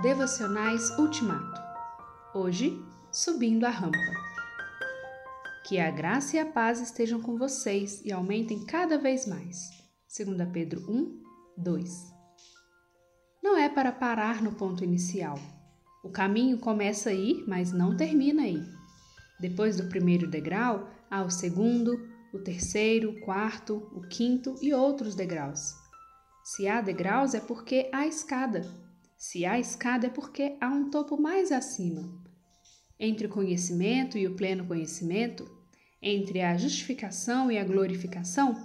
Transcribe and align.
Devocionais 0.00 0.96
Ultimato. 0.96 1.60
Hoje, 2.32 2.80
subindo 3.10 3.64
a 3.64 3.68
rampa. 3.68 3.98
Que 5.66 5.80
a 5.80 5.90
graça 5.90 6.36
e 6.36 6.38
a 6.38 6.46
paz 6.46 6.80
estejam 6.80 7.20
com 7.20 7.36
vocês 7.36 8.00
e 8.04 8.12
aumentem 8.12 8.64
cada 8.64 8.96
vez 8.96 9.26
mais. 9.26 9.58
2 10.16 10.48
Pedro 10.52 10.88
1, 10.88 11.20
2. 11.56 12.14
Não 13.42 13.56
é 13.56 13.68
para 13.68 13.90
parar 13.90 14.40
no 14.40 14.52
ponto 14.52 14.84
inicial. 14.84 15.36
O 16.04 16.10
caminho 16.10 16.58
começa 16.58 17.10
aí, 17.10 17.42
mas 17.48 17.72
não 17.72 17.96
termina 17.96 18.42
aí. 18.42 18.62
Depois 19.40 19.78
do 19.78 19.88
primeiro 19.88 20.30
degrau, 20.30 20.88
há 21.10 21.24
o 21.24 21.30
segundo, 21.30 22.08
o 22.32 22.38
terceiro, 22.38 23.10
o 23.10 23.20
quarto, 23.22 23.90
o 23.92 24.02
quinto 24.02 24.54
e 24.62 24.72
outros 24.72 25.16
degraus. 25.16 25.74
Se 26.44 26.68
há 26.68 26.80
degraus 26.80 27.34
é 27.34 27.40
porque 27.40 27.90
há 27.92 28.06
escada 28.06 28.87
se 29.18 29.44
há 29.44 29.58
escada 29.58 30.06
é 30.06 30.10
porque 30.10 30.56
há 30.60 30.68
um 30.68 30.90
topo 30.90 31.20
mais 31.20 31.50
acima. 31.50 32.08
Entre 33.00 33.26
o 33.26 33.30
conhecimento 33.30 34.16
e 34.16 34.28
o 34.28 34.36
pleno 34.36 34.64
conhecimento, 34.64 35.44
entre 36.00 36.40
a 36.40 36.56
justificação 36.56 37.50
e 37.50 37.58
a 37.58 37.64
glorificação, 37.64 38.56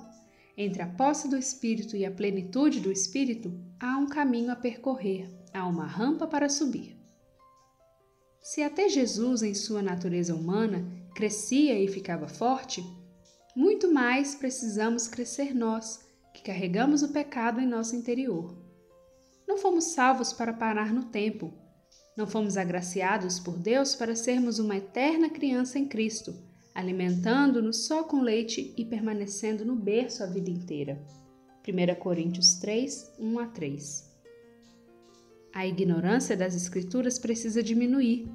entre 0.56 0.84
a 0.84 0.88
posse 0.88 1.28
do 1.28 1.36
Espírito 1.36 1.98
e 1.98 2.06
a 2.06 2.12
plenitude 2.12 2.80
do 2.80 2.92
Espírito, 2.92 3.52
há 3.80 3.98
um 3.98 4.06
caminho 4.06 4.52
a 4.52 4.56
percorrer, 4.56 5.28
há 5.52 5.68
uma 5.68 5.88
rampa 5.88 6.28
para 6.28 6.48
subir. 6.48 6.96
Se 8.40 8.62
até 8.62 8.88
Jesus, 8.88 9.42
em 9.42 9.56
sua 9.56 9.82
natureza 9.82 10.36
humana, 10.36 10.86
crescia 11.16 11.80
e 11.80 11.88
ficava 11.88 12.28
forte, 12.28 12.84
muito 13.56 13.92
mais 13.92 14.36
precisamos 14.36 15.08
crescer 15.08 15.56
nós, 15.56 16.08
que 16.32 16.44
carregamos 16.44 17.02
o 17.02 17.12
pecado 17.12 17.60
em 17.60 17.66
nosso 17.66 17.96
interior. 17.96 18.64
Não 19.48 19.58
fomos 19.58 19.86
salvos 19.86 20.32
para 20.32 20.54
parar 20.54 20.94
no 20.94 21.06
tempo. 21.06 21.54
Não 22.16 22.28
fomos 22.28 22.58
agraciados 22.58 23.40
por 23.40 23.58
Deus 23.58 23.96
para 23.96 24.16
sermos 24.16 24.60
uma 24.60 24.78
eterna 24.78 25.30
criança 25.30 25.78
em 25.78 25.88
Cristo, 25.88 26.34
alimentando-nos 26.74 27.86
só 27.86 28.04
com 28.04 28.22
leite 28.22 28.74
e 28.78 28.86
permanecendo 28.86 29.66
no 29.66 29.76
berço 29.76 30.24
a 30.24 30.28
vida 30.28 30.50
inteira. 30.50 31.04
1 31.68 31.96
Coríntios 32.00 32.56
3, 32.56 33.16
1 33.20 33.40
a 33.40 33.48
3. 33.48 34.14
A 35.54 35.68
ignorância 35.68 36.38
das 36.38 36.56
Escrituras 36.56 37.20
precisa 37.20 37.62
diminuir. 37.62 38.28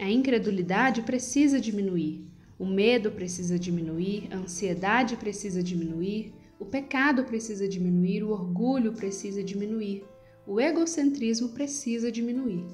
A 0.00 0.10
incredulidade 0.10 1.02
precisa 1.02 1.60
diminuir. 1.60 2.26
O 2.58 2.66
medo 2.66 3.10
precisa 3.10 3.58
diminuir, 3.58 4.28
a 4.32 4.36
ansiedade 4.36 5.16
precisa 5.16 5.62
diminuir, 5.62 6.32
o 6.58 6.64
pecado 6.64 7.24
precisa 7.24 7.68
diminuir, 7.68 8.22
o 8.22 8.30
orgulho 8.30 8.94
precisa 8.94 9.44
diminuir 9.44 10.04
o 10.46 10.60
egocentrismo 10.60 11.48
precisa 11.48 12.10
diminuir. 12.12 12.64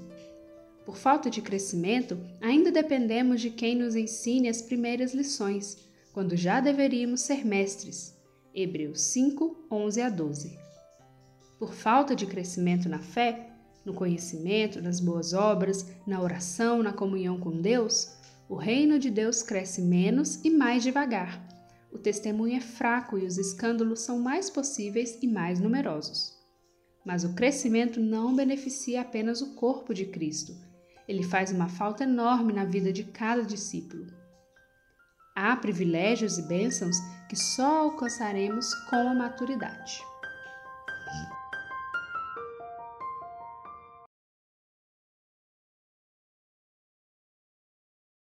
Por 0.84 0.97
falta 0.97 1.31
de 1.31 1.41
crescimento, 1.41 2.19
ainda 2.41 2.70
dependemos 2.70 3.41
de 3.41 3.51
quem 3.51 3.77
nos 3.77 3.95
ensine 3.95 4.48
as 4.48 4.61
primeiras 4.61 5.14
lições, 5.14 5.79
quando 6.12 6.37
já 6.37 6.61
deveríamos 6.61 7.23
ser 7.23 7.47
mestres. 7.47 8.14
Hebreus 8.55 9.01
5, 9.03 9.67
11 9.70 10.03
a 10.03 10.11
12. 10.11 10.59
Por 11.59 11.73
falta 11.73 12.14
de 12.14 12.27
crescimento 12.27 12.89
na 12.89 12.98
fé, 12.98 13.48
no 13.84 13.95
conhecimento, 13.95 14.83
nas 14.83 15.01
boas 15.01 15.33
obras, 15.33 15.86
na 16.07 16.20
oração, 16.20 16.83
na 16.83 16.92
comunhão 16.92 17.39
com 17.39 17.61
Deus, 17.61 18.17
o 18.48 18.55
reino 18.55 18.98
de 18.98 19.11
Deus 19.11 19.42
cresce 19.42 19.81
menos 19.81 20.45
e 20.45 20.51
mais 20.51 20.83
devagar. 20.83 21.41
O 21.91 21.98
testemunho 21.98 22.57
é 22.57 22.61
fraco 22.61 23.19
e 23.19 23.25
os 23.25 23.39
escândalos 23.39 24.01
são 24.01 24.19
mais 24.19 24.51
possíveis 24.51 25.19
e 25.23 25.27
mais 25.27 25.61
numerosos. 25.61 26.42
Mas 27.05 27.25
o 27.25 27.34
crescimento 27.34 28.00
não 28.00 28.34
beneficia 28.34 29.00
apenas 29.00 29.41
o 29.41 29.55
corpo 29.55 29.92
de 29.92 30.06
Cristo, 30.06 30.55
ele 31.08 31.22
faz 31.22 31.50
uma 31.50 31.69
falta 31.69 32.05
enorme 32.05 32.53
na 32.53 32.64
vida 32.64 32.92
de 32.92 33.05
cada 33.05 33.42
discípulo. 33.42 34.06
Há 35.35 35.57
privilégios 35.57 36.39
e 36.39 36.42
bênçãos 36.42 36.96
que 37.29 37.36
só 37.36 37.85
alcançaremos 37.85 38.73
com 38.89 38.96
a 38.96 39.14
maturidade. 39.14 40.11